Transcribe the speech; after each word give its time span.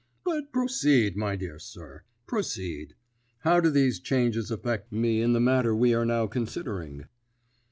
"But 0.23 0.51
proceed, 0.51 1.15
my 1.15 1.35
dear 1.35 1.59
sir, 1.59 2.05
proceed. 2.25 2.95
How 3.41 3.59
do 3.59 3.69
these 3.69 3.99
changes 3.99 4.49
affect 4.49 4.91
me 4.91 5.21
in 5.21 5.33
the 5.33 5.39
matter 5.39 5.75
we 5.75 5.93
are 5.93 6.05
now 6.07 6.25
considering?" 6.25 7.05